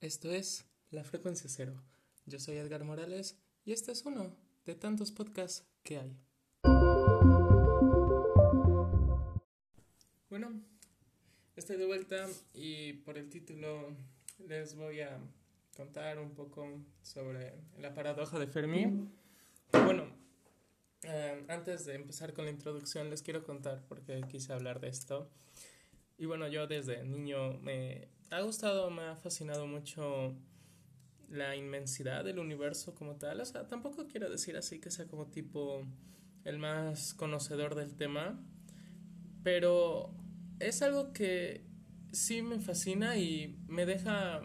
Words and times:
Esto 0.00 0.30
es 0.30 0.66
La 0.90 1.04
Frecuencia 1.04 1.48
Cero. 1.48 1.82
Yo 2.26 2.38
soy 2.38 2.58
Edgar 2.58 2.84
Morales 2.84 3.38
y 3.64 3.72
este 3.72 3.92
es 3.92 4.04
uno 4.04 4.36
de 4.66 4.74
tantos 4.74 5.10
podcasts 5.10 5.64
que 5.82 5.96
hay. 5.98 6.14
Bueno, 10.28 10.60
estoy 11.56 11.78
de 11.78 11.86
vuelta 11.86 12.28
y 12.52 12.92
por 12.92 13.16
el 13.16 13.30
título 13.30 13.96
les 14.46 14.74
voy 14.74 15.00
a 15.00 15.18
contar 15.74 16.18
un 16.18 16.34
poco 16.34 16.68
sobre 17.00 17.54
la 17.78 17.94
paradoja 17.94 18.38
de 18.38 18.48
Fermi. 18.48 19.08
Bueno, 19.72 20.12
eh, 21.04 21.42
antes 21.48 21.86
de 21.86 21.94
empezar 21.94 22.34
con 22.34 22.44
la 22.44 22.50
introducción 22.50 23.08
les 23.08 23.22
quiero 23.22 23.42
contar 23.44 23.82
por 23.86 24.02
qué 24.02 24.20
quise 24.28 24.52
hablar 24.52 24.78
de 24.78 24.88
esto. 24.88 25.30
Y 26.18 26.26
bueno, 26.26 26.48
yo 26.48 26.66
desde 26.66 27.02
niño 27.02 27.54
me 27.60 28.08
ha 28.30 28.40
gustado, 28.40 28.90
me 28.90 29.02
ha 29.02 29.16
fascinado 29.16 29.66
mucho 29.66 30.34
la 31.28 31.56
inmensidad 31.56 32.24
del 32.24 32.38
universo 32.38 32.94
como 32.94 33.16
tal. 33.16 33.40
O 33.40 33.44
sea, 33.44 33.66
tampoco 33.68 34.06
quiero 34.06 34.30
decir 34.30 34.56
así 34.56 34.80
que 34.80 34.90
sea 34.90 35.06
como 35.06 35.26
tipo 35.26 35.84
el 36.44 36.58
más 36.58 37.14
conocedor 37.14 37.74
del 37.74 37.96
tema, 37.96 38.40
pero 39.42 40.14
es 40.60 40.82
algo 40.82 41.12
que 41.12 41.64
sí 42.12 42.42
me 42.42 42.60
fascina 42.60 43.16
y 43.16 43.58
me 43.68 43.84
deja 43.84 44.42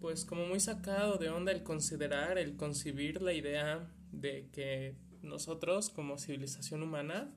pues 0.00 0.24
como 0.24 0.46
muy 0.46 0.58
sacado 0.58 1.16
de 1.16 1.30
onda 1.30 1.52
el 1.52 1.62
considerar, 1.62 2.38
el 2.38 2.56
concebir 2.56 3.22
la 3.22 3.32
idea 3.32 3.88
de 4.10 4.48
que 4.52 4.96
nosotros 5.22 5.90
como 5.90 6.18
civilización 6.18 6.82
humana 6.82 7.32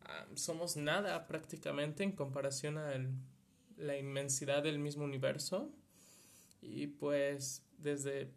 ah, 0.00 0.26
somos 0.34 0.76
nada 0.76 1.26
prácticamente 1.26 2.02
en 2.02 2.12
comparación 2.12 2.78
a 2.78 2.94
la 3.76 3.96
inmensidad 3.96 4.62
del 4.62 4.78
mismo 4.78 5.04
universo. 5.04 5.70
Y 6.60 6.86
pues 6.86 7.62
desde, 7.78 8.30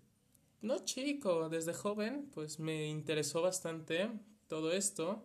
no 0.61 0.83
chico, 0.83 1.49
desde 1.49 1.73
joven, 1.73 2.29
pues 2.33 2.59
me 2.59 2.87
interesó 2.87 3.41
bastante 3.41 4.09
todo 4.47 4.71
esto. 4.71 5.23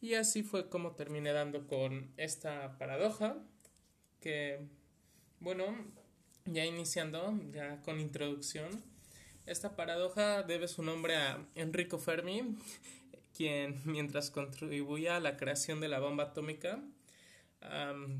Y 0.00 0.14
así 0.14 0.42
fue 0.42 0.68
como 0.68 0.92
terminé 0.92 1.32
dando 1.32 1.66
con 1.66 2.12
esta 2.16 2.78
paradoja, 2.78 3.36
que, 4.20 4.60
bueno, 5.40 5.64
ya 6.44 6.64
iniciando, 6.64 7.38
ya 7.52 7.82
con 7.82 8.00
introducción, 8.00 8.70
esta 9.46 9.76
paradoja 9.76 10.42
debe 10.42 10.68
su 10.68 10.82
nombre 10.82 11.16
a 11.16 11.44
Enrico 11.54 11.98
Fermi, 11.98 12.56
quien 13.34 13.80
mientras 13.84 14.30
contribuía 14.30 15.16
a 15.16 15.20
la 15.20 15.36
creación 15.36 15.80
de 15.80 15.88
la 15.88 16.00
bomba 16.00 16.24
atómica, 16.24 16.82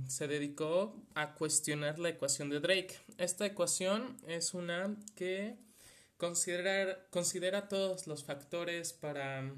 se 0.06 0.26
dedicó 0.26 1.00
a 1.14 1.34
cuestionar 1.34 1.98
la 1.98 2.10
ecuación 2.10 2.50
de 2.50 2.60
Drake. 2.60 2.96
Esta 3.18 3.46
ecuación 3.46 4.16
es 4.26 4.54
una 4.54 4.96
que 5.14 5.56
considera, 6.16 7.06
considera 7.10 7.68
todos 7.68 8.06
los 8.06 8.24
factores 8.24 8.92
para 8.92 9.52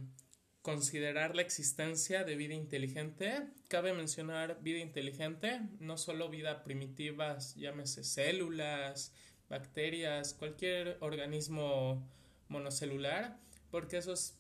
considerar 0.63 1.35
la 1.35 1.43
existencia 1.43 2.25
de 2.25 2.37
vida 2.37 2.55
inteligente. 2.55 3.49
Cabe 3.69 3.93
mencionar 3.95 4.63
vida 4.63 4.79
inteligente, 4.79 5.61
no 5.79 5.97
solo 5.97 6.29
vida 6.29 6.63
primitiva, 6.63 7.39
llámese 7.57 8.05
células, 8.05 9.13
bacterias, 9.49 10.35
cualquier 10.35 10.99
organismo 11.01 12.07
monocelular, 12.49 13.39
porque 13.71 13.97
eso 13.97 14.13
es 14.13 14.37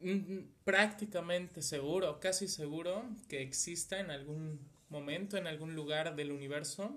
mm, 0.00 0.38
prácticamente 0.64 1.62
seguro, 1.62 2.20
casi 2.20 2.46
seguro 2.46 3.04
que 3.28 3.42
exista 3.42 3.98
en 3.98 4.10
algún 4.10 4.60
momento, 4.94 5.36
en 5.36 5.46
algún 5.46 5.74
lugar 5.74 6.16
del 6.16 6.32
universo, 6.32 6.96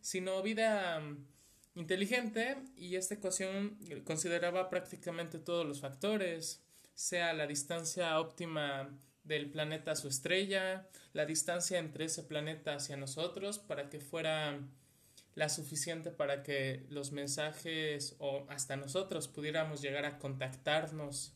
sino 0.00 0.42
vida 0.42 0.98
mm, 0.98 1.24
inteligente 1.76 2.56
y 2.76 2.96
esta 2.96 3.14
ecuación 3.14 3.78
consideraba 4.04 4.68
prácticamente 4.70 5.38
todos 5.38 5.66
los 5.66 5.80
factores, 5.80 6.62
sea 6.94 7.32
la 7.32 7.46
distancia 7.46 8.18
óptima 8.18 8.90
del 9.24 9.50
planeta 9.50 9.92
a 9.92 9.96
su 9.96 10.08
estrella, 10.08 10.88
la 11.12 11.26
distancia 11.26 11.78
entre 11.78 12.06
ese 12.06 12.22
planeta 12.22 12.74
hacia 12.74 12.96
nosotros 12.96 13.58
para 13.58 13.88
que 13.88 14.00
fuera 14.00 14.60
la 15.34 15.48
suficiente 15.48 16.10
para 16.10 16.42
que 16.42 16.86
los 16.90 17.12
mensajes 17.12 18.14
o 18.18 18.46
hasta 18.48 18.76
nosotros 18.76 19.28
pudiéramos 19.28 19.82
llegar 19.82 20.04
a 20.04 20.18
contactarnos, 20.18 21.34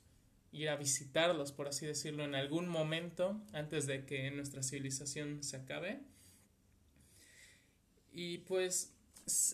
ir 0.53 0.69
a 0.69 0.77
visitarlos, 0.77 1.53
por 1.53 1.69
así 1.69 1.87
decirlo, 1.87 2.25
en 2.25 2.35
algún 2.35 2.69
momento 2.69 3.41
antes 3.53 3.87
de 3.87 4.05
que 4.05 4.31
nuestra 4.31 4.63
civilización 4.63 5.43
se 5.43 5.57
acabe. 5.57 6.01
Y 8.13 8.39
pues 8.39 8.95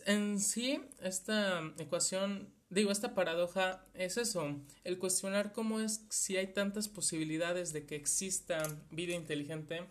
en 0.06 0.38
sí, 0.41 0.81
esta 1.00 1.72
ecuación, 1.78 2.49
digo, 2.71 2.93
esta 2.93 3.15
paradoja 3.15 3.84
es 3.94 4.16
eso, 4.16 4.60
el 4.84 4.99
cuestionar 4.99 5.53
cómo 5.53 5.81
es 5.81 6.05
si 6.10 6.37
hay 6.37 6.49
tantas 6.49 6.88
posibilidades 6.88 7.72
de 7.72 7.84
que 7.87 7.97
exista 7.97 8.62
vida 8.91 9.15
inteligente, 9.15 9.82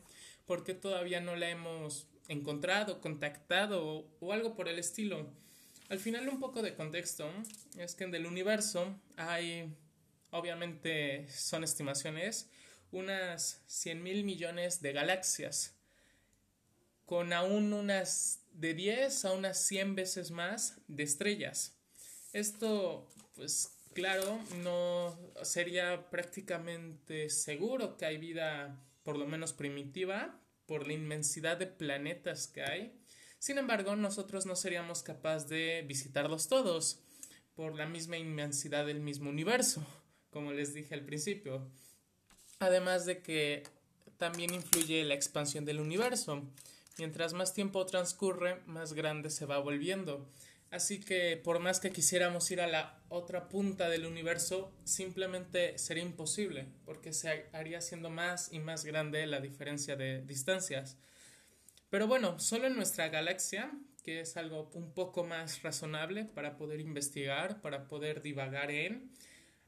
porque 0.45 0.73
todavía 0.73 1.19
no 1.19 1.35
la 1.35 1.49
hemos 1.49 2.07
encontrado, 2.27 3.01
contactado 3.01 4.07
o, 4.19 4.33
algo 4.33 4.55
por 4.55 4.69
el 4.69 4.79
estilo. 4.79 5.27
Al 5.89 5.99
final 5.99 6.29
un 6.29 6.39
poco 6.39 6.61
de 6.61 6.75
contexto 6.75 7.29
es 7.77 7.95
que 7.95 8.05
en 8.05 8.15
el 8.15 8.25
universo 8.25 8.95
hay, 9.17 9.73
obviamente 10.33 11.27
son 11.29 11.63
estimaciones, 11.63 12.49
unas 12.91 13.61
100 13.67 14.03
mil 14.03 14.23
millones 14.23 14.81
de 14.81 14.91
galaxias, 14.91 15.75
con 17.05 17.33
aún 17.33 17.71
unas 17.73 18.41
de 18.51 18.73
10 18.73 19.25
a 19.25 19.31
unas 19.31 19.65
100 19.65 19.95
veces 19.95 20.31
más 20.31 20.77
de 20.87 21.03
estrellas. 21.03 21.75
Esto, 22.33 23.07
pues 23.35 23.71
claro, 23.93 24.39
no 24.63 25.17
sería 25.43 26.09
prácticamente 26.09 27.29
seguro 27.29 27.97
que 27.97 28.05
hay 28.05 28.17
vida, 28.17 28.83
por 29.03 29.17
lo 29.17 29.27
menos 29.27 29.53
primitiva, 29.53 30.39
por 30.65 30.87
la 30.87 30.93
inmensidad 30.93 31.57
de 31.57 31.67
planetas 31.67 32.47
que 32.47 32.63
hay. 32.63 32.99
Sin 33.37 33.57
embargo, 33.57 33.95
nosotros 33.95 34.45
no 34.45 34.55
seríamos 34.55 35.03
capaces 35.03 35.49
de 35.49 35.83
visitarlos 35.87 36.47
todos 36.47 36.99
por 37.55 37.75
la 37.75 37.85
misma 37.85 38.17
inmensidad 38.17 38.85
del 38.85 38.99
mismo 38.99 39.29
universo, 39.29 39.85
como 40.33 40.51
les 40.51 40.73
dije 40.73 40.93
al 40.93 41.05
principio. 41.05 41.71
Además 42.59 43.05
de 43.05 43.21
que 43.21 43.63
también 44.17 44.53
influye 44.53 45.03
la 45.05 45.13
expansión 45.13 45.63
del 45.63 45.79
universo. 45.79 46.43
Mientras 46.97 47.33
más 47.33 47.53
tiempo 47.53 47.85
transcurre, 47.85 48.61
más 48.65 48.93
grande 48.93 49.29
se 49.29 49.45
va 49.45 49.59
volviendo. 49.59 50.29
Así 50.71 50.99
que 50.99 51.37
por 51.37 51.59
más 51.59 51.79
que 51.79 51.91
quisiéramos 51.91 52.49
ir 52.49 52.59
a 52.59 52.67
la 52.67 52.99
otra 53.09 53.47
punta 53.47 53.89
del 53.89 54.07
universo, 54.07 54.73
simplemente 54.83 55.77
sería 55.77 56.03
imposible, 56.03 56.67
porque 56.83 57.13
se 57.13 57.47
haría 57.53 57.79
siendo 57.79 58.09
más 58.09 58.51
y 58.51 58.59
más 58.59 58.83
grande 58.83 59.27
la 59.27 59.39
diferencia 59.39 59.95
de 59.95 60.23
distancias. 60.23 60.97
Pero 61.91 62.07
bueno, 62.07 62.39
solo 62.39 62.65
en 62.65 62.75
nuestra 62.75 63.09
galaxia, 63.09 63.71
que 64.03 64.21
es 64.21 64.35
algo 64.35 64.71
un 64.73 64.93
poco 64.95 65.23
más 65.23 65.61
razonable 65.61 66.25
para 66.25 66.57
poder 66.57 66.79
investigar, 66.79 67.61
para 67.61 67.87
poder 67.87 68.23
divagar 68.23 68.71
en, 68.71 69.11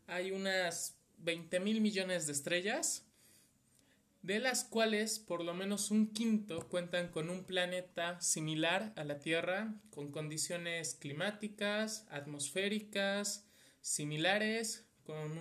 hay 0.08 0.32
unas 0.32 0.98
20 1.18 1.60
mil 1.60 1.82
millones 1.82 2.28
de 2.28 2.34
estrellas 2.34 3.06
de 4.26 4.40
las 4.40 4.64
cuales 4.64 5.20
por 5.20 5.44
lo 5.44 5.54
menos 5.54 5.92
un 5.92 6.12
quinto 6.12 6.68
cuentan 6.68 7.10
con 7.10 7.30
un 7.30 7.44
planeta 7.44 8.20
similar 8.22 8.92
a 8.96 9.04
la 9.04 9.20
Tierra, 9.20 9.76
con 9.92 10.12
condiciones 10.12 10.96
climáticas, 10.96 12.08
atmosféricas, 12.10 13.46
similares, 13.82 14.88
con 15.04 15.40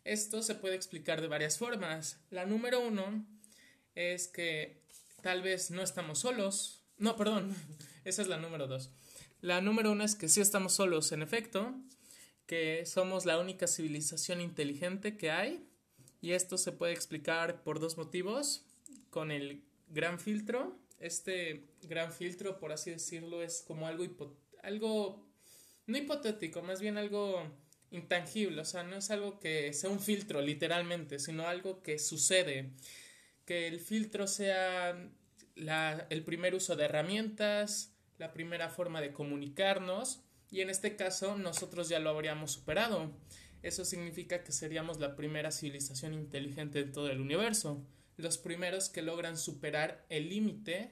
esto 0.04 0.42
se 0.42 0.56
puede 0.56 0.76
explicar 0.76 1.22
de 1.22 1.28
varias 1.28 1.58
formas. 1.58 2.20
La 2.30 2.46
número 2.46 2.80
uno 2.80 3.26
es 3.96 4.28
que 4.28 4.79
tal 5.21 5.42
vez 5.42 5.71
no 5.71 5.81
estamos 5.81 6.19
solos. 6.19 6.83
No, 6.98 7.16
perdón, 7.16 7.56
esa 8.04 8.21
es 8.21 8.27
la 8.27 8.38
número 8.38 8.68
dos. 8.68 8.92
La 9.42 9.62
número 9.62 9.92
uno 9.92 10.04
es 10.04 10.16
que 10.16 10.30
sí 10.30 10.42
estamos 10.42 10.74
solos, 10.74 11.12
en 11.12 11.21
efecto, 11.21 11.74
que 12.45 12.86
somos 12.86 13.25
la 13.25 13.39
única 13.39 13.68
civilización 13.68 14.42
inteligente 14.42 15.18
que 15.18 15.31
hay. 15.31 15.66
Y 16.21 16.33
esto 16.33 16.57
se 16.57 16.71
puede 16.71 16.94
explicar 16.94 17.63
por 17.63 17.80
dos 17.80 17.98
motivos 17.98 18.66
con 19.10 19.31
el 19.31 19.63
gran 19.88 20.19
filtro. 20.19 20.77
Este 21.00 21.69
gran 21.83 22.12
filtro, 22.12 22.60
por 22.60 22.74
así 22.74 22.92
decirlo, 22.92 23.42
es 23.42 23.63
como 23.66 23.88
algo, 23.88 24.06
algo 24.62 25.25
no 25.88 25.98
hipotético, 25.98 26.62
más 26.62 26.81
bien 26.81 26.98
algo 26.98 27.50
intangible, 27.92 28.62
o 28.62 28.66
sea, 28.66 28.83
no 28.83 28.98
es 28.98 29.10
algo 29.10 29.39
que 29.39 29.74
sea 29.74 29.89
un 29.89 30.00
filtro 30.00 30.42
literalmente, 30.42 31.19
sino 31.19 31.48
algo 31.48 31.81
que 31.81 31.98
sucede. 31.98 32.71
Que 33.50 33.68
el 33.68 33.80
filtro 33.80 34.28
sea 34.28 35.10
la, 35.56 36.06
el 36.12 36.24
primer 36.24 36.54
uso 36.54 36.75
de 36.75 36.86
herramientas, 36.86 37.96
la 38.19 38.31
primera 38.31 38.69
forma 38.69 39.01
de 39.01 39.12
comunicarnos, 39.12 40.22
y 40.51 40.62
en 40.62 40.69
este 40.69 40.96
caso 40.96 41.36
nosotros 41.36 41.90
ya 41.90 42.00
lo 42.00 42.12
habríamos 42.12 42.51
superado. 42.51 43.12
Eso 43.63 43.86
significa 43.86 44.44
que 44.44 44.51
seríamos 44.51 45.00
la 45.00 45.16
primera 45.16 45.51
civilización 45.51 46.13
inteligente 46.13 46.84
de 46.84 46.92
todo 46.92 47.10
el 47.10 47.19
universo 47.19 47.86
los 48.19 48.38
primeros 48.38 48.90
que 48.90 49.01
logran 49.01 49.38
superar 49.38 50.06
el 50.10 50.30
límite 50.30 50.92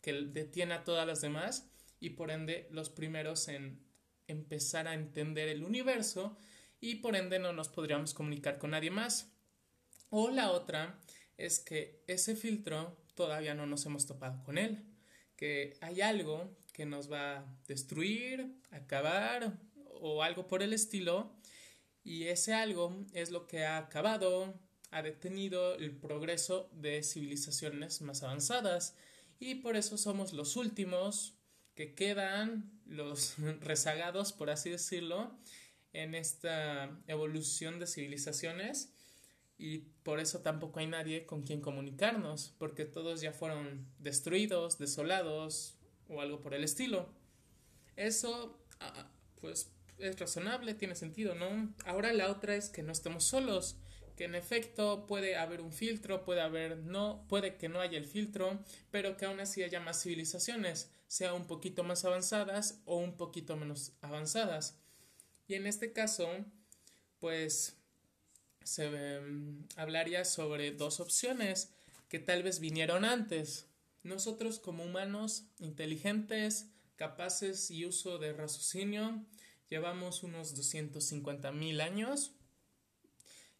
que 0.00 0.12
detiene 0.12 0.74
a 0.74 0.84
todas 0.84 1.06
las 1.06 1.20
demás 1.20 1.68
y 1.98 2.10
por 2.10 2.30
ende 2.30 2.68
los 2.70 2.88
primeros 2.88 3.48
en 3.48 3.84
empezar 4.28 4.86
a 4.86 4.94
entender 4.94 5.48
el 5.48 5.64
universo 5.64 6.38
y 6.80 6.96
por 6.96 7.16
ende 7.16 7.40
no 7.40 7.52
nos 7.52 7.68
podríamos 7.68 8.14
comunicar 8.14 8.58
con 8.58 8.70
nadie 8.70 8.92
más. 8.92 9.32
O 10.08 10.30
la 10.30 10.52
otra 10.52 11.00
es 11.38 11.60
que 11.60 12.02
ese 12.06 12.36
filtro 12.36 12.98
todavía 13.14 13.54
no 13.54 13.66
nos 13.66 13.86
hemos 13.86 14.06
topado 14.06 14.42
con 14.44 14.58
él, 14.58 14.84
que 15.36 15.78
hay 15.80 16.00
algo 16.00 16.56
que 16.74 16.84
nos 16.84 17.10
va 17.10 17.38
a 17.38 17.58
destruir, 17.66 18.60
acabar 18.70 19.58
o 20.00 20.22
algo 20.22 20.46
por 20.46 20.62
el 20.62 20.72
estilo 20.72 21.36
y 22.04 22.24
ese 22.24 22.54
algo 22.54 23.06
es 23.12 23.30
lo 23.30 23.46
que 23.46 23.64
ha 23.64 23.78
acabado, 23.78 24.60
ha 24.90 25.02
detenido 25.02 25.74
el 25.74 25.96
progreso 25.96 26.70
de 26.72 27.02
civilizaciones 27.02 28.00
más 28.02 28.22
avanzadas 28.22 28.96
y 29.38 29.56
por 29.56 29.76
eso 29.76 29.96
somos 29.96 30.32
los 30.32 30.56
últimos 30.56 31.38
que 31.74 31.94
quedan, 31.94 32.80
los 32.84 33.36
rezagados, 33.60 34.32
por 34.32 34.50
así 34.50 34.70
decirlo, 34.70 35.38
en 35.92 36.14
esta 36.14 37.00
evolución 37.06 37.78
de 37.78 37.86
civilizaciones 37.86 38.92
y 39.58 39.78
por 40.04 40.20
eso 40.20 40.40
tampoco 40.40 40.78
hay 40.78 40.86
nadie 40.86 41.26
con 41.26 41.42
quien 41.42 41.60
comunicarnos, 41.60 42.54
porque 42.58 42.84
todos 42.84 43.20
ya 43.20 43.32
fueron 43.32 43.86
destruidos, 43.98 44.78
desolados 44.78 45.76
o 46.08 46.20
algo 46.20 46.40
por 46.40 46.54
el 46.54 46.64
estilo. 46.64 47.08
Eso, 47.96 48.56
ah, 48.80 49.10
pues, 49.40 49.72
es 49.98 50.18
razonable, 50.18 50.74
tiene 50.74 50.94
sentido, 50.94 51.34
¿no? 51.34 51.74
Ahora 51.84 52.12
la 52.12 52.30
otra 52.30 52.54
es 52.54 52.70
que 52.70 52.84
no 52.84 52.92
estemos 52.92 53.24
solos 53.24 53.76
que 54.18 54.24
en 54.24 54.34
efecto 54.34 55.06
puede 55.06 55.36
haber 55.36 55.60
un 55.60 55.72
filtro, 55.72 56.24
puede 56.24 56.40
haber 56.40 56.78
no, 56.78 57.24
puede 57.28 57.56
que 57.56 57.68
no 57.68 57.80
haya 57.80 57.98
el 57.98 58.04
filtro, 58.04 58.58
pero 58.90 59.16
que 59.16 59.26
aún 59.26 59.38
así 59.38 59.62
haya 59.62 59.78
más 59.78 60.02
civilizaciones, 60.02 60.90
sea 61.06 61.34
un 61.34 61.46
poquito 61.46 61.84
más 61.84 62.04
avanzadas 62.04 62.82
o 62.84 62.96
un 62.96 63.16
poquito 63.16 63.56
menos 63.56 63.92
avanzadas. 64.02 64.76
Y 65.46 65.54
en 65.54 65.68
este 65.68 65.92
caso, 65.92 66.28
pues 67.20 67.77
se 68.68 68.84
em, 68.84 69.64
hablaría 69.76 70.24
sobre 70.24 70.72
dos 70.72 71.00
opciones 71.00 71.72
que 72.08 72.18
tal 72.18 72.42
vez 72.42 72.60
vinieron 72.60 73.04
antes. 73.04 73.66
Nosotros 74.02 74.58
como 74.58 74.84
humanos 74.84 75.44
inteligentes, 75.58 76.68
capaces 76.96 77.70
y 77.70 77.86
uso 77.86 78.18
de 78.18 78.32
raciocinio, 78.34 79.24
llevamos 79.70 80.22
unos 80.22 80.54
250 80.54 81.50
mil 81.52 81.80
años 81.80 82.32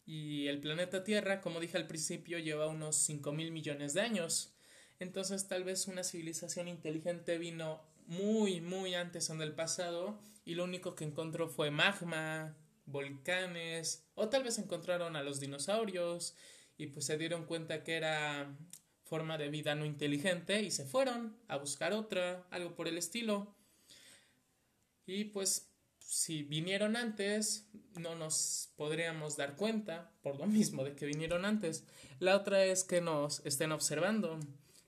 y 0.05 0.47
el 0.47 0.59
planeta 0.59 1.03
Tierra, 1.03 1.41
como 1.41 1.59
dije 1.59 1.77
al 1.77 1.87
principio, 1.87 2.37
lleva 2.39 2.67
unos 2.67 2.95
5 2.97 3.31
mil 3.31 3.51
millones 3.51 3.93
de 3.93 4.01
años. 4.01 4.53
Entonces 4.99 5.47
tal 5.47 5.63
vez 5.63 5.87
una 5.87 6.03
civilización 6.03 6.67
inteligente 6.67 7.37
vino 7.37 7.81
muy, 8.05 8.61
muy 8.61 8.93
antes 8.93 9.29
en 9.29 9.41
el 9.41 9.53
pasado 9.53 10.19
y 10.45 10.55
lo 10.55 10.65
único 10.65 10.95
que 10.95 11.05
encontró 11.05 11.47
fue 11.47 11.71
magma, 11.71 12.55
volcanes, 12.91 14.03
o 14.15 14.29
tal 14.29 14.43
vez 14.43 14.57
encontraron 14.57 15.15
a 15.15 15.23
los 15.23 15.39
dinosaurios 15.39 16.35
y 16.77 16.87
pues 16.87 17.05
se 17.05 17.17
dieron 17.17 17.45
cuenta 17.45 17.83
que 17.83 17.95
era 17.95 18.55
forma 19.03 19.37
de 19.37 19.49
vida 19.49 19.75
no 19.75 19.85
inteligente 19.85 20.61
y 20.61 20.71
se 20.71 20.85
fueron 20.85 21.35
a 21.47 21.57
buscar 21.57 21.93
otra, 21.93 22.45
algo 22.51 22.75
por 22.75 22.87
el 22.87 22.97
estilo. 22.97 23.55
Y 25.05 25.25
pues 25.25 25.69
si 25.99 26.43
vinieron 26.43 26.95
antes, 26.95 27.67
no 27.99 28.15
nos 28.15 28.69
podríamos 28.75 29.37
dar 29.37 29.55
cuenta, 29.55 30.11
por 30.21 30.37
lo 30.37 30.47
mismo 30.47 30.83
de 30.83 30.95
que 30.95 31.05
vinieron 31.05 31.45
antes. 31.45 31.83
La 32.19 32.35
otra 32.35 32.65
es 32.65 32.83
que 32.83 33.01
nos 33.01 33.45
estén 33.45 33.71
observando, 33.71 34.39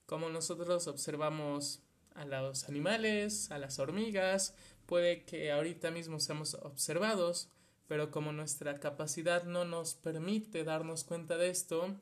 como 0.06 0.30
nosotros 0.30 0.88
observamos 0.88 1.83
a 2.15 2.25
los 2.25 2.68
animales, 2.68 3.51
a 3.51 3.57
las 3.57 3.80
hormigas, 3.80 4.56
puede 4.86 5.24
que 5.24 5.51
ahorita 5.51 5.91
mismo 5.91 6.20
seamos 6.20 6.55
observados, 6.55 7.50
pero 7.91 8.10
como 8.10 8.31
nuestra 8.31 8.79
capacidad 8.79 9.43
no 9.43 9.65
nos 9.65 9.95
permite 9.95 10.63
darnos 10.63 11.03
cuenta 11.03 11.36
de 11.36 11.50
esto, 11.50 12.00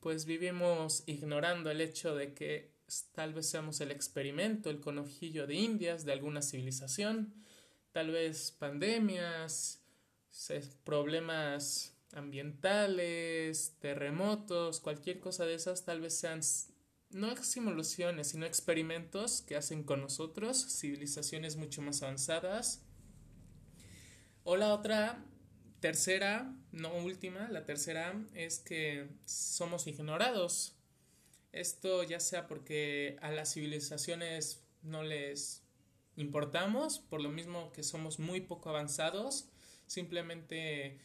pues 0.00 0.26
vivimos 0.26 1.04
ignorando 1.06 1.70
el 1.70 1.80
hecho 1.80 2.14
de 2.14 2.34
que 2.34 2.74
tal 3.12 3.32
vez 3.32 3.48
seamos 3.48 3.80
el 3.80 3.92
experimento, 3.92 4.68
el 4.68 4.80
conojillo 4.80 5.46
de 5.46 5.54
indias 5.54 6.04
de 6.04 6.12
alguna 6.12 6.42
civilización, 6.42 7.32
tal 7.92 8.10
vez 8.10 8.50
pandemias, 8.50 9.82
problemas 10.84 11.96
ambientales, 12.12 13.78
terremotos, 13.80 14.80
cualquier 14.80 15.18
cosa 15.18 15.46
de 15.46 15.54
esas, 15.54 15.86
tal 15.86 16.02
vez 16.02 16.14
sean 16.14 16.42
no 17.08 17.34
simulaciones, 17.36 18.28
sino 18.28 18.44
experimentos 18.44 19.40
que 19.40 19.56
hacen 19.56 19.82
con 19.82 20.02
nosotros, 20.02 20.62
civilizaciones 20.78 21.56
mucho 21.56 21.80
más 21.80 22.02
avanzadas. 22.02 22.82
O 24.44 24.56
la 24.56 24.74
otra, 24.74 25.24
tercera, 25.80 26.52
no 26.72 26.94
última, 26.94 27.48
la 27.48 27.64
tercera 27.64 28.14
es 28.34 28.58
que 28.58 29.08
somos 29.24 29.86
ignorados. 29.86 30.76
Esto 31.52 32.02
ya 32.02 32.18
sea 32.18 32.48
porque 32.48 33.16
a 33.20 33.30
las 33.30 33.52
civilizaciones 33.52 34.64
no 34.82 35.02
les 35.02 35.62
importamos, 36.16 36.98
por 36.98 37.20
lo 37.20 37.28
mismo 37.28 37.72
que 37.72 37.82
somos 37.82 38.18
muy 38.18 38.40
poco 38.40 38.70
avanzados, 38.70 39.48
simplemente 39.86 40.98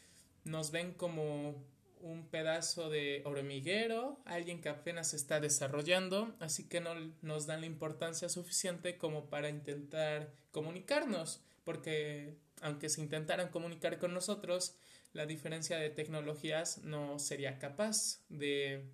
nos 0.43 0.71
ven 0.71 0.93
como 0.93 1.63
un 2.01 2.27
pedazo 2.27 2.89
de 2.89 3.21
hormiguero, 3.25 4.19
alguien 4.25 4.61
que 4.61 4.69
apenas 4.69 5.13
está 5.13 5.39
desarrollando, 5.39 6.35
así 6.39 6.67
que 6.67 6.79
no 6.79 6.93
nos 7.21 7.45
dan 7.45 7.61
la 7.61 7.67
importancia 7.67 8.29
suficiente 8.29 8.97
como 8.97 9.29
para 9.29 9.49
intentar 9.49 10.31
comunicarnos, 10.51 11.41
porque 11.67 12.37
aunque 12.61 12.87
se 12.87 13.01
intentaran 13.01 13.49
comunicar 13.49 13.99
con 13.99 14.13
nosotros, 14.13 14.77
la 15.11 15.25
diferencia 15.25 15.77
de 15.77 15.89
tecnologías 15.89 16.77
no 16.85 17.19
sería 17.19 17.59
capaz 17.59 18.21
de 18.29 18.85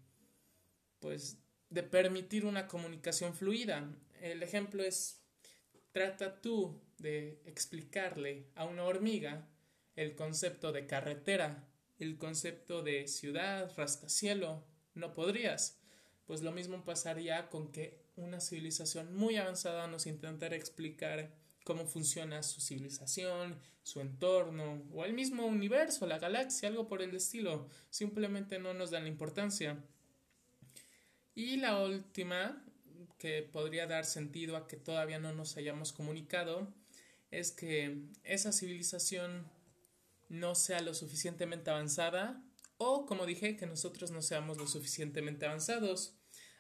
pues 1.00 1.38
de 1.70 1.84
permitir 1.84 2.48
una 2.48 2.68
comunicación 2.68 3.36
fluida. 3.36 3.88
El 4.24 4.42
ejemplo 4.42 4.82
es 4.82 5.22
Trata 5.92 6.42
tú 6.42 6.82
de 6.98 7.44
explicarle 7.46 8.48
a 8.56 8.66
una 8.66 8.86
hormiga 8.86 9.48
el 9.96 10.16
concepto 10.16 10.72
de 10.72 10.88
carretera, 10.88 11.68
el 12.00 12.18
concepto 12.18 12.82
de 12.82 13.08
ciudad, 13.08 13.72
rascacielo. 13.78 14.66
No 14.96 15.14
podrías. 15.14 15.80
Pues 16.26 16.42
lo 16.42 16.52
mismo 16.52 16.84
pasaría 16.84 17.52
con 17.52 17.72
que 17.72 18.02
una 18.16 18.40
civilización 18.40 19.16
muy 19.16 19.38
avanzada 19.38 19.86
nos 19.86 20.08
intentara 20.08 20.56
explicar 20.56 21.43
cómo 21.64 21.86
funciona 21.86 22.44
su 22.44 22.62
civilización, 22.62 23.60
su 23.84 24.00
entorno 24.02 24.84
o 24.94 25.06
el 25.06 25.14
mismo 25.14 25.46
universo, 25.46 26.06
la 26.08 26.20
galaxia, 26.20 26.70
algo 26.70 26.88
por 26.88 27.02
el 27.02 27.16
estilo. 27.16 27.68
Simplemente 27.90 28.60
no 28.60 28.74
nos 28.74 28.92
dan 28.92 29.04
la 29.04 29.10
importancia. 29.10 29.84
Y 31.36 31.58
la 31.58 31.82
última, 31.82 32.64
que 33.18 33.42
podría 33.42 33.88
dar 33.88 34.06
sentido 34.06 34.56
a 34.56 34.68
que 34.68 34.78
todavía 34.78 35.20
no 35.20 35.34
nos 35.34 35.58
hayamos 35.58 35.94
comunicado, 35.94 36.74
es 37.32 37.52
que 37.52 38.04
esa 38.24 38.52
civilización 38.52 39.50
no 40.30 40.56
sea 40.56 40.82
lo 40.82 40.94
suficientemente 40.94 41.72
avanzada 41.72 42.44
o, 42.78 43.06
como 43.06 43.26
dije, 43.26 43.56
que 43.56 43.66
nosotros 43.66 44.12
no 44.12 44.22
seamos 44.22 44.58
lo 44.58 44.68
suficientemente 44.68 45.46
avanzados. 45.46 46.16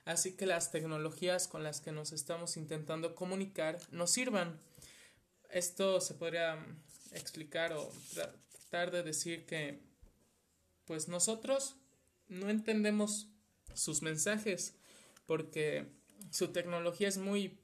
Así 0.05 0.35
que 0.35 0.45
las 0.45 0.71
tecnologías 0.71 1.47
con 1.47 1.63
las 1.63 1.79
que 1.79 1.91
nos 1.91 2.11
estamos 2.11 2.57
intentando 2.57 3.15
comunicar 3.15 3.79
nos 3.91 4.11
sirvan. 4.11 4.59
Esto 5.53 6.01
se 6.01 6.15
podría 6.15 6.65
explicar 7.11 7.73
o 7.73 7.91
tratar 8.11 8.89
de 8.89 9.03
decir 9.03 9.45
que 9.45 9.83
pues 10.85 11.07
nosotros 11.07 11.75
no 12.27 12.49
entendemos 12.49 13.27
sus 13.75 14.01
mensajes 14.01 14.75
porque 15.27 15.85
su 16.31 16.47
tecnología 16.47 17.07
es 17.07 17.19
muy 17.19 17.59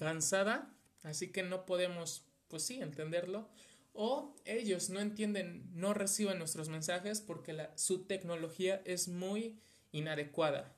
avanzada, 0.00 0.74
así 1.02 1.30
que 1.30 1.42
no 1.42 1.66
podemos 1.66 2.24
pues 2.48 2.62
sí 2.62 2.80
entenderlo 2.80 3.50
o 3.92 4.34
ellos 4.46 4.88
no 4.88 5.00
entienden, 5.00 5.68
no 5.74 5.92
reciben 5.92 6.38
nuestros 6.38 6.70
mensajes 6.70 7.20
porque 7.20 7.52
la, 7.52 7.76
su 7.76 8.04
tecnología 8.04 8.80
es 8.86 9.08
muy 9.08 9.60
inadecuada. 9.92 10.74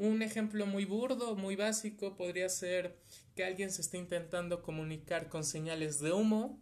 Un 0.00 0.22
ejemplo 0.22 0.64
muy 0.64 0.86
burdo, 0.86 1.36
muy 1.36 1.56
básico, 1.56 2.16
podría 2.16 2.48
ser 2.48 2.96
que 3.36 3.44
alguien 3.44 3.70
se 3.70 3.82
esté 3.82 3.98
intentando 3.98 4.62
comunicar 4.62 5.28
con 5.28 5.44
señales 5.44 6.00
de 6.00 6.10
humo 6.10 6.58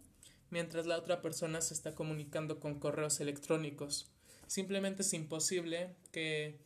mientras 0.49 0.85
la 0.87 0.97
otra 0.97 1.21
persona 1.21 1.61
se 1.61 1.73
está 1.73 1.95
comunicando 1.95 2.59
con 2.59 2.81
correos 2.81 3.21
electrónicos. 3.21 4.11
Simplemente 4.47 5.03
es 5.03 5.13
imposible 5.13 5.95
que 6.11 6.59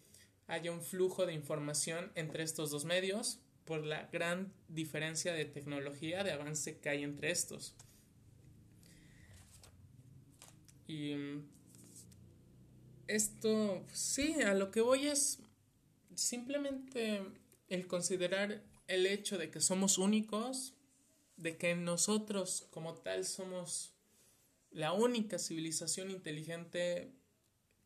haya 0.47 0.71
un 0.71 0.81
flujo 0.81 1.27
de 1.27 1.33
información 1.33 2.11
entre 2.15 2.41
estos 2.41 2.71
dos 2.71 2.85
medios 2.85 3.39
por 3.65 3.85
la 3.85 4.07
gran 4.11 4.51
diferencia 4.67 5.31
de 5.31 5.45
tecnología, 5.45 6.23
de 6.23 6.31
avance 6.31 6.79
que 6.79 6.89
hay 6.89 7.03
entre 7.03 7.29
estos. 7.29 7.75
Y 10.87 11.13
mm, 11.13 11.45
esto, 13.05 13.85
sí, 13.93 14.41
a 14.41 14.55
lo 14.55 14.71
que 14.71 14.81
voy 14.81 15.05
es 15.05 15.42
simplemente 16.15 17.21
el 17.69 17.87
considerar 17.87 18.61
el 18.87 19.05
hecho 19.05 19.37
de 19.37 19.49
que 19.49 19.61
somos 19.61 19.97
únicos, 19.97 20.73
de 21.37 21.57
que 21.57 21.75
nosotros 21.75 22.67
como 22.69 22.93
tal 22.95 23.25
somos 23.25 23.93
la 24.71 24.93
única 24.93 25.39
civilización 25.39 26.11
inteligente 26.11 27.11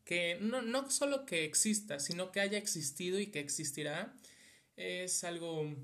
que 0.04 0.38
no, 0.40 0.62
no 0.62 0.90
solo 0.90 1.26
que 1.26 1.44
exista, 1.44 2.00
sino 2.00 2.32
que 2.32 2.40
haya 2.40 2.56
existido 2.56 3.18
y 3.18 3.26
que 3.26 3.40
existirá, 3.40 4.14
es 4.76 5.22
algo, 5.22 5.74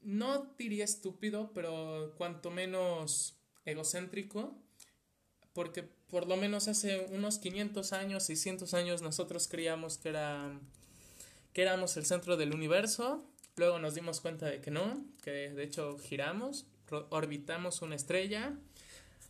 no 0.00 0.54
diría 0.56 0.84
estúpido, 0.84 1.52
pero 1.52 2.14
cuanto 2.16 2.50
menos 2.50 3.36
egocéntrico, 3.66 4.56
porque 5.52 5.82
por 5.82 6.26
lo 6.26 6.36
menos 6.36 6.68
hace 6.68 7.06
unos 7.10 7.38
500 7.38 7.92
años, 7.92 8.24
600 8.24 8.72
años 8.72 9.02
nosotros 9.02 9.46
creíamos 9.46 9.98
que, 9.98 10.08
era, 10.08 10.58
que 11.52 11.62
éramos 11.62 11.96
el 11.96 12.06
centro 12.06 12.36
del 12.36 12.54
universo, 12.54 13.24
luego 13.56 13.78
nos 13.78 13.94
dimos 13.94 14.20
cuenta 14.20 14.46
de 14.46 14.60
que 14.60 14.70
no, 14.70 15.04
que 15.22 15.50
de 15.50 15.62
hecho 15.62 15.98
giramos, 15.98 16.66
orbitamos 17.10 17.82
una 17.82 17.96
estrella. 17.96 18.56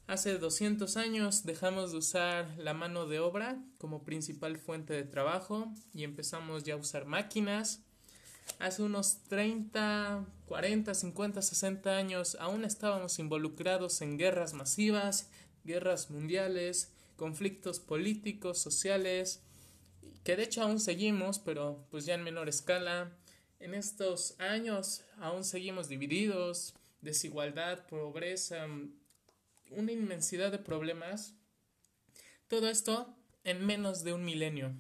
Hace 0.07 0.39
200 0.39 0.97
años 0.97 1.45
dejamos 1.45 1.93
de 1.93 1.99
usar 1.99 2.49
la 2.57 2.73
mano 2.73 3.07
de 3.07 3.19
obra 3.19 3.63
como 3.77 4.05
principal 4.05 4.57
fuente 4.57 4.95
de 4.95 5.05
trabajo 5.05 5.73
y 5.93 6.05
empezamos 6.05 6.65
ya 6.65 6.75
a 6.75 6.79
usar 6.79 7.05
máquinas. 7.05 7.83
Hace 8.59 8.83
unos 8.83 9.19
30, 9.29 10.25
40, 10.47 10.95
50, 10.95 11.43
60 11.43 11.97
años 11.97 12.37
aún 12.41 12.65
estábamos 12.65 13.19
involucrados 13.19 14.01
en 14.01 14.17
guerras 14.17 14.55
masivas, 14.55 15.31
guerras 15.65 16.11
mundiales, 16.11 16.91
conflictos 17.17 17.79
políticos, 17.79 18.59
sociales, 18.59 19.43
que 20.25 20.37
de 20.37 20.45
hecho 20.45 20.63
aún 20.63 20.81
seguimos, 20.81 21.39
pero 21.39 21.87
pues 21.91 22.05
ya 22.05 22.15
en 22.15 22.25
menor 22.25 22.49
escala. 22.49 23.17
En 23.61 23.75
estos 23.75 24.39
años 24.39 25.05
aún 25.19 25.45
seguimos 25.45 25.89
divididos, 25.89 26.75
desigualdad, 27.01 27.87
pobreza, 27.87 28.67
una 29.71 29.93
inmensidad 29.93 30.51
de 30.51 30.59
problemas. 30.59 31.35
Todo 32.49 32.69
esto 32.69 33.15
en 33.45 33.65
menos 33.65 34.05
de 34.05 34.13
un 34.13 34.25
milenio. 34.25 34.75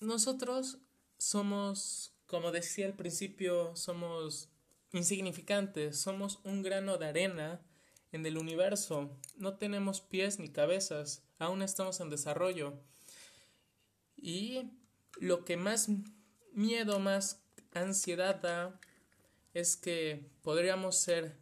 Nosotros 0.00 0.78
somos, 1.18 2.12
como 2.26 2.52
decía 2.52 2.86
al 2.86 2.94
principio, 2.94 3.74
somos 3.74 4.48
insignificantes, 4.92 6.00
somos 6.00 6.40
un 6.44 6.62
grano 6.62 6.98
de 6.98 7.06
arena 7.06 7.60
en 8.12 8.24
el 8.24 8.38
universo. 8.38 9.10
No 9.36 9.56
tenemos 9.56 10.00
pies 10.00 10.38
ni 10.38 10.48
cabezas, 10.48 11.22
aún 11.38 11.62
estamos 11.62 12.00
en 12.00 12.10
desarrollo. 12.10 12.74
Y 14.20 14.70
lo 15.20 15.44
que 15.44 15.56
más 15.56 15.88
miedo, 16.52 16.98
más 16.98 17.40
ansiedad 17.72 18.36
da 18.36 18.80
es 19.54 19.76
que 19.76 20.28
podríamos 20.42 20.96
ser 20.96 21.36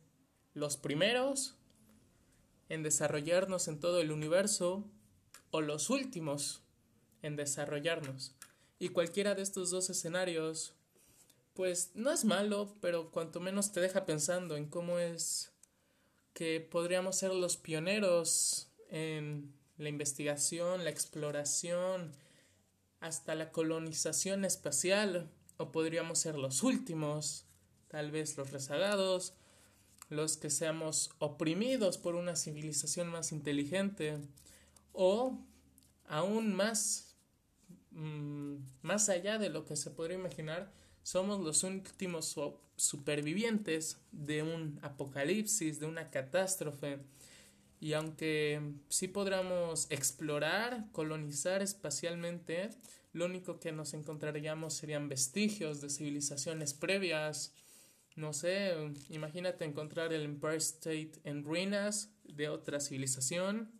los 0.54 0.76
primeros 0.76 1.54
en 2.68 2.82
desarrollarnos 2.82 3.68
en 3.68 3.80
todo 3.80 4.00
el 4.00 4.10
universo 4.10 4.84
o 5.50 5.60
los 5.60 5.90
últimos 5.90 6.62
en 7.22 7.36
desarrollarnos. 7.36 8.34
Y 8.78 8.90
cualquiera 8.90 9.34
de 9.34 9.42
estos 9.42 9.70
dos 9.70 9.88
escenarios, 9.90 10.74
pues 11.54 11.92
no 11.94 12.12
es 12.12 12.24
malo, 12.24 12.74
pero 12.80 13.10
cuanto 13.10 13.40
menos 13.40 13.72
te 13.72 13.80
deja 13.80 14.04
pensando 14.04 14.56
en 14.56 14.68
cómo 14.68 14.98
es 14.98 15.52
que 16.34 16.60
podríamos 16.60 17.16
ser 17.16 17.32
los 17.32 17.56
pioneros 17.56 18.68
en 18.90 19.54
la 19.78 19.88
investigación, 19.88 20.84
la 20.84 20.90
exploración, 20.90 22.12
hasta 23.00 23.34
la 23.34 23.52
colonización 23.52 24.44
espacial, 24.44 25.30
o 25.58 25.72
podríamos 25.72 26.18
ser 26.18 26.36
los 26.36 26.62
últimos, 26.62 27.46
tal 27.88 28.10
vez 28.10 28.36
los 28.36 28.50
rezagados, 28.50 29.34
los 30.08 30.36
que 30.36 30.50
seamos 30.50 31.10
oprimidos 31.18 31.98
por 31.98 32.14
una 32.14 32.36
civilización 32.36 33.08
más 33.08 33.32
inteligente, 33.32 34.18
o 34.92 35.38
aún 36.08 36.54
más, 36.54 37.16
mm, 37.90 38.56
más 38.82 39.08
allá 39.08 39.38
de 39.38 39.50
lo 39.50 39.64
que 39.64 39.76
se 39.76 39.90
podría 39.90 40.18
imaginar, 40.18 40.72
somos 41.02 41.40
los 41.40 41.62
últimos 41.62 42.36
supervivientes 42.76 43.98
de 44.10 44.42
un 44.42 44.78
apocalipsis, 44.82 45.78
de 45.78 45.86
una 45.86 46.10
catástrofe. 46.10 46.98
Y 47.80 47.92
aunque 47.92 48.60
sí 48.88 49.08
podríamos 49.08 49.86
explorar, 49.90 50.86
colonizar 50.92 51.62
espacialmente, 51.62 52.70
lo 53.12 53.26
único 53.26 53.60
que 53.60 53.72
nos 53.72 53.94
encontraríamos 53.94 54.74
serían 54.74 55.08
vestigios 55.08 55.80
de 55.80 55.90
civilizaciones 55.90 56.74
previas. 56.74 57.54
No 58.14 58.32
sé, 58.32 58.74
imagínate 59.10 59.64
encontrar 59.64 60.12
el 60.12 60.22
Empire 60.22 60.56
State 60.56 61.12
en 61.24 61.44
ruinas 61.44 62.10
de 62.24 62.48
otra 62.48 62.80
civilización. 62.80 63.70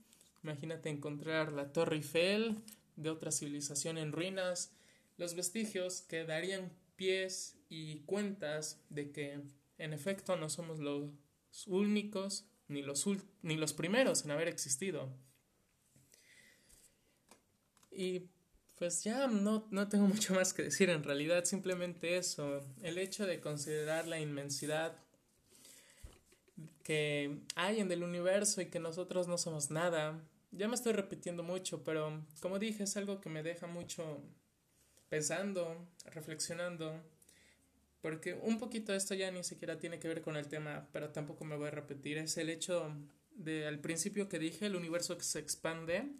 Imagínate 0.42 0.90
encontrar 0.90 1.52
la 1.52 1.72
Torre 1.72 1.96
Eiffel 1.96 2.56
de 2.96 3.10
otra 3.10 3.30
civilización 3.30 3.98
en 3.98 4.12
ruinas. 4.12 4.72
Los 5.16 5.34
vestigios 5.34 6.02
quedarían 6.02 6.70
pies 6.96 7.56
y 7.68 8.00
cuentas 8.00 8.80
de 8.90 9.10
que 9.10 9.40
en 9.78 9.92
efecto 9.92 10.36
no 10.36 10.48
somos 10.48 10.78
los 10.78 11.10
únicos 11.66 12.46
ni 12.68 12.82
los, 12.82 13.04
ni 13.42 13.56
los 13.56 13.72
primeros 13.72 14.24
en 14.24 14.30
haber 14.30 14.48
existido. 14.48 15.08
Y 17.90 18.28
pues 18.78 19.04
ya 19.04 19.26
no, 19.26 19.66
no 19.70 19.88
tengo 19.88 20.06
mucho 20.08 20.34
más 20.34 20.52
que 20.52 20.64
decir 20.64 20.90
en 20.90 21.02
realidad, 21.02 21.44
simplemente 21.44 22.16
eso, 22.16 22.60
el 22.82 22.98
hecho 22.98 23.26
de 23.26 23.40
considerar 23.40 24.06
la 24.06 24.20
inmensidad 24.20 24.96
que 26.82 27.40
hay 27.56 27.80
en 27.80 27.90
el 27.90 28.02
universo 28.02 28.60
y 28.60 28.66
que 28.66 28.78
nosotros 28.78 29.26
no 29.26 29.38
somos 29.38 29.70
nada. 29.70 30.20
Ya 30.52 30.68
me 30.68 30.74
estoy 30.74 30.92
repitiendo 30.92 31.42
mucho, 31.42 31.82
pero 31.84 32.24
como 32.40 32.58
dije, 32.58 32.84
es 32.84 32.96
algo 32.96 33.20
que 33.20 33.28
me 33.28 33.42
deja 33.42 33.66
mucho 33.66 34.22
pensando, 35.08 35.88
reflexionando, 36.06 37.02
porque 38.06 38.38
un 38.40 38.60
poquito 38.60 38.94
esto 38.94 39.14
ya 39.14 39.32
ni 39.32 39.42
siquiera 39.42 39.80
tiene 39.80 39.98
que 39.98 40.06
ver 40.06 40.22
con 40.22 40.36
el 40.36 40.46
tema, 40.46 40.86
pero 40.92 41.10
tampoco 41.10 41.44
me 41.44 41.56
voy 41.56 41.66
a 41.66 41.72
repetir, 41.72 42.18
es 42.18 42.36
el 42.36 42.50
hecho 42.50 42.94
de 43.32 43.66
al 43.66 43.80
principio 43.80 44.28
que 44.28 44.38
dije, 44.38 44.66
el 44.66 44.76
universo 44.76 45.18
se 45.18 45.40
expande, 45.40 46.12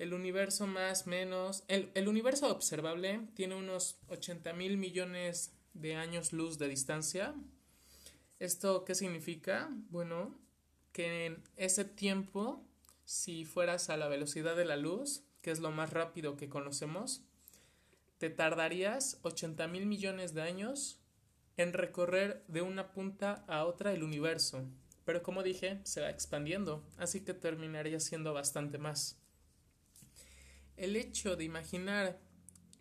el 0.00 0.12
universo 0.12 0.66
más 0.66 1.06
menos, 1.06 1.62
el, 1.68 1.92
el 1.94 2.08
universo 2.08 2.50
observable 2.50 3.20
tiene 3.34 3.54
unos 3.54 4.00
80 4.08 4.52
mil 4.54 4.76
millones 4.76 5.52
de 5.72 5.94
años 5.94 6.32
luz 6.32 6.58
de 6.58 6.66
distancia, 6.66 7.32
¿Esto 8.40 8.84
qué 8.84 8.96
significa? 8.96 9.68
Bueno, 9.90 10.36
que 10.90 11.26
en 11.26 11.44
ese 11.54 11.84
tiempo, 11.84 12.64
si 13.04 13.44
fueras 13.44 13.88
a 13.88 13.96
la 13.96 14.08
velocidad 14.08 14.56
de 14.56 14.64
la 14.64 14.76
luz, 14.76 15.22
que 15.42 15.52
es 15.52 15.60
lo 15.60 15.70
más 15.70 15.92
rápido 15.92 16.36
que 16.36 16.48
conocemos, 16.48 17.22
te 18.18 18.30
tardarías 18.30 19.18
80 19.22 19.66
mil 19.68 19.86
millones 19.86 20.34
de 20.34 20.42
años 20.42 21.00
en 21.56 21.72
recorrer 21.72 22.44
de 22.48 22.62
una 22.62 22.92
punta 22.92 23.44
a 23.48 23.64
otra 23.64 23.92
el 23.92 24.02
universo. 24.02 24.64
Pero 25.04 25.22
como 25.22 25.42
dije, 25.42 25.80
se 25.84 26.00
va 26.00 26.10
expandiendo, 26.10 26.84
así 26.98 27.22
que 27.22 27.34
terminaría 27.34 28.00
siendo 28.00 28.34
bastante 28.34 28.78
más. 28.78 29.18
El 30.76 30.96
hecho 30.96 31.36
de 31.36 31.44
imaginar 31.44 32.20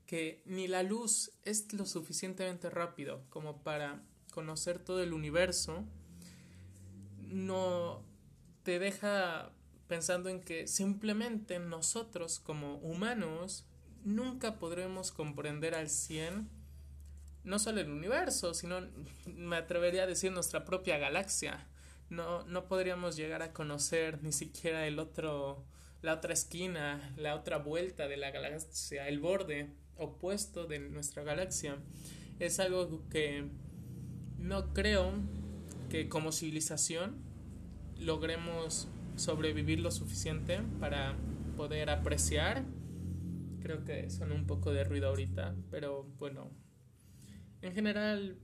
que 0.06 0.41
ni 0.46 0.67
la 0.67 0.84
luz 0.84 1.32
es 1.44 1.72
lo 1.74 1.86
suficientemente 1.86 2.70
rápido 2.70 3.24
como 3.29 3.63
para 3.63 4.03
conocer 4.32 4.79
todo 4.79 5.01
el 5.01 5.13
universo, 5.13 5.84
no 7.20 8.03
te 8.63 8.79
deja 8.79 9.51
pensando 9.88 10.29
en 10.29 10.41
que 10.41 10.67
simplemente 10.67 11.60
nosotros 11.60 12.39
como 12.39 12.75
humanos 12.77 13.66
nunca 14.07 14.55
podremos 14.55 15.11
comprender 15.11 15.75
al 15.75 15.89
100 15.89 16.49
no 17.43 17.59
solo 17.59 17.79
el 17.79 17.89
universo, 17.89 18.53
sino 18.53 18.81
me 19.25 19.55
atrevería 19.55 20.03
a 20.03 20.07
decir 20.07 20.31
nuestra 20.31 20.65
propia 20.65 20.97
galaxia. 20.97 21.65
No, 22.09 22.43
no 22.45 22.67
podríamos 22.67 23.15
llegar 23.15 23.41
a 23.41 23.53
conocer 23.53 24.21
ni 24.21 24.31
siquiera 24.31 24.85
el 24.85 24.99
otro, 24.99 25.63
la 26.01 26.13
otra 26.13 26.33
esquina, 26.33 27.13
la 27.15 27.35
otra 27.35 27.57
vuelta 27.57 28.07
de 28.07 28.17
la 28.17 28.31
galaxia, 28.31 29.07
el 29.07 29.19
borde 29.19 29.69
opuesto 29.97 30.65
de 30.65 30.79
nuestra 30.79 31.23
galaxia. 31.23 31.77
Es 32.39 32.59
algo 32.59 33.01
que 33.09 33.45
no 34.37 34.73
creo 34.73 35.13
que 35.89 36.09
como 36.09 36.31
civilización 36.31 37.15
logremos 37.97 38.87
sobrevivir 39.15 39.79
lo 39.79 39.91
suficiente 39.91 40.61
para 40.79 41.15
poder 41.55 41.89
apreciar. 41.89 42.63
Creo 43.67 43.83
que 43.83 44.09
son 44.09 44.31
un 44.31 44.47
poco 44.47 44.71
de 44.71 44.86
ruido 44.86 45.09
ahorita, 45.09 45.53
pero 45.69 46.05
bueno, 46.17 46.50
en 47.62 47.74
general 47.74 48.39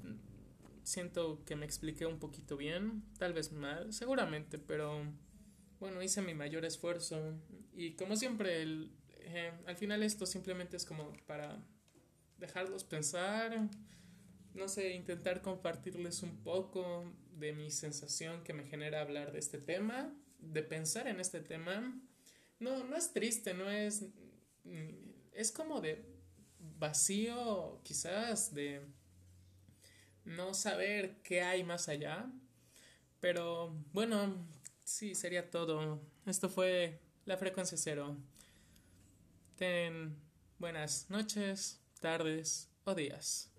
siento 0.84 1.46
que 1.46 1.56
me 1.56 1.65
expliqué 1.65 2.06
un 2.06 2.20
poquito 2.20 2.58
bien, 2.58 3.06
tal 3.18 3.32
vez 3.32 3.53
mal, 3.53 3.94
seguramente, 3.94 4.60
pero 4.60 5.01
bueno, 5.80 6.03
hice 6.03 6.22
mi 6.22 6.34
mayor 6.34 6.65
esfuerzo 6.65 7.39
y 7.74 7.94
como 7.94 8.18
siempre, 8.18 8.63
el, 8.63 8.92
eh, 9.12 9.53
al 9.65 9.77
final 9.77 10.03
esto 10.03 10.25
simplemente 10.25 10.75
es 10.75 10.84
como 10.84 11.13
para 11.25 11.58
dejarlos 12.38 12.84
pensar, 12.84 13.70
no 14.53 14.68
sé, 14.68 14.94
intentar 14.94 15.42
compartirles 15.42 16.22
un 16.22 16.44
poco 16.44 17.10
de 17.32 17.53
mi 17.53 17.72
sensación 17.72 18.44
que 18.44 18.51
me 18.51 18.65
genera 18.65 19.00
hablar 19.00 19.32
de 19.32 19.39
este 19.39 19.58
tema, 19.58 20.13
de 20.39 20.63
pensar 20.63 21.08
en 21.08 21.22
este 21.22 21.39
tema. 21.39 21.98
No, 22.60 22.84
no 22.84 22.98
es 22.98 23.13
triste, 23.13 23.53
no 23.53 23.70
es... 23.70 24.06
Es 25.34 25.52
como 25.52 25.82
de 25.82 26.06
vacío, 26.80 27.82
quizás, 27.84 28.54
de 28.54 28.86
no 30.25 30.54
saber 30.54 31.22
qué 31.24 31.42
hay 31.42 31.63
más 31.63 31.90
allá. 31.90 32.32
Pero 33.20 33.75
bueno, 33.94 34.48
sí, 34.84 35.16
sería 35.16 35.50
todo. 35.50 36.02
Esto 36.25 36.50
fue 36.50 37.00
la 37.25 37.38
frecuencia 37.38 37.78
cero. 37.78 38.18
Ten 39.56 40.16
buenas 40.60 41.10
noches, 41.10 41.80
tardes 42.00 42.70
o 42.86 42.94
días. 42.96 43.52